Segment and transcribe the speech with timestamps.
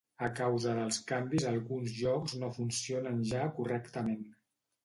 [0.27, 4.27] A causa dels canvis alguns jocs no funcionen ja correctament.